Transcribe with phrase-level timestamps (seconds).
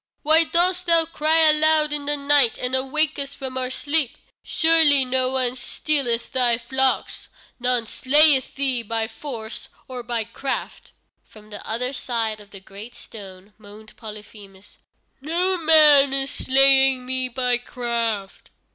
[0.23, 4.17] "Why dost thou cry aloud in the night and awake us from our sleep?
[4.43, 7.29] Surely no one stealeth thy flocks?
[7.59, 10.91] None slayeth thee by force or by craft."
[11.23, 14.79] From the other side of the great stone moaned Polyphemus:
[15.21, 18.49] "Noman is slaying me by craft."